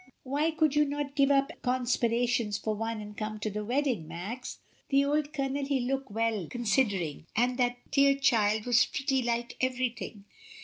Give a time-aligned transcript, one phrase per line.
[0.23, 4.57] Why could you not give up conspirations for once and come to the wedding, Max?
[4.89, 10.23] The old Colonel he look well considering; and that dear child was pretty like everything.